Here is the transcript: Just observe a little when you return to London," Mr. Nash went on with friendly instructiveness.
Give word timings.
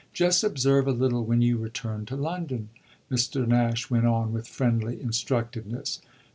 Just 0.13 0.43
observe 0.43 0.87
a 0.87 0.91
little 0.93 1.23
when 1.23 1.43
you 1.43 1.57
return 1.57 2.07
to 2.07 2.15
London," 2.15 2.69
Mr. 3.11 3.45
Nash 3.47 3.91
went 3.91 4.07
on 4.07 4.33
with 4.33 4.47
friendly 4.47 4.95
instructiveness. 4.99 6.01